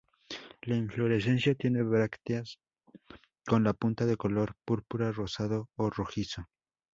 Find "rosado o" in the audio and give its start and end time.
5.11-5.91